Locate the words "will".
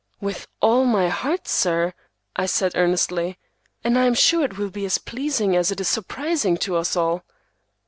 4.57-4.71